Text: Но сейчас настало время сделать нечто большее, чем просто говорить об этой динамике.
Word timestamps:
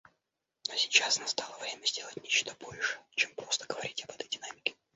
Но 0.67 0.75
сейчас 0.77 1.19
настало 1.19 1.55
время 1.59 1.85
сделать 1.85 2.17
нечто 2.23 2.55
большее, 2.59 2.99
чем 3.11 3.35
просто 3.35 3.67
говорить 3.69 4.03
об 4.03 4.09
этой 4.09 4.27
динамике. 4.27 4.73